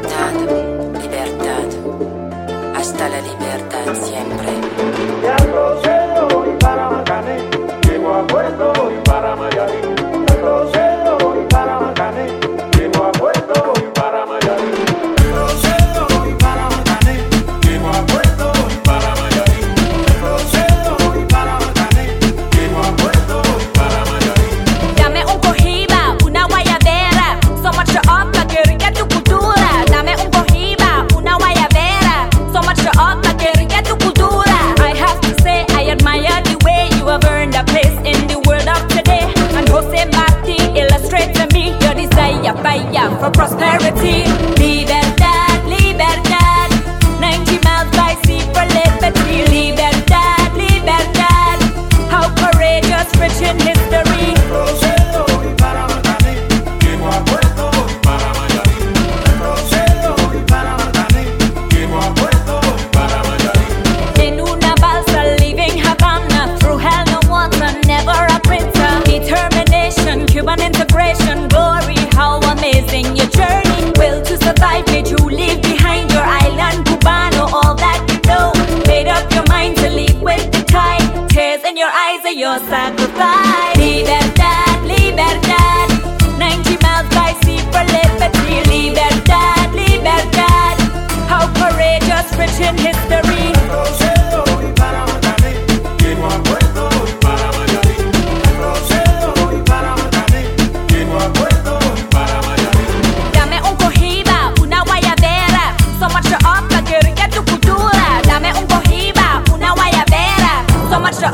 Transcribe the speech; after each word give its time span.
libertad, 0.00 0.32
libertad, 1.00 1.68
hasta 2.74 3.08
la 3.08 3.20
libertad 3.20 3.94
siempre. 3.94 5.89
for 43.18 43.30
prosperity. 43.30 44.24
Be 44.56 44.84
there. 44.84 44.99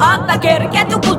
antaker, 0.00 0.68
ketjukus 0.72 1.15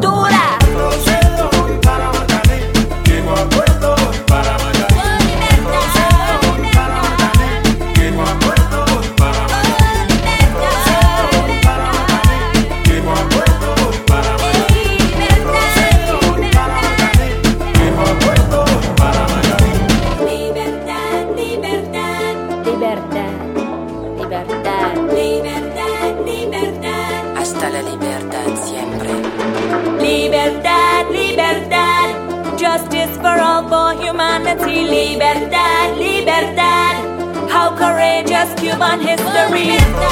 justice 32.78 33.18
for 33.18 33.40
all, 33.42 33.68
for 33.68 34.00
humanity. 34.00 34.86
Libertad, 34.86 35.98
libertad. 35.98 37.50
How 37.50 37.76
courageous 37.76 38.54
Cuban 38.60 39.00
history 39.02 39.70
is. 39.70 40.07